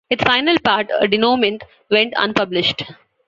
Its 0.09 0.23
final 0.23 0.55
part, 0.63 0.87
a 0.99 1.07
denouement, 1.07 1.63
went 1.91 2.11
unpublished. 2.17 2.81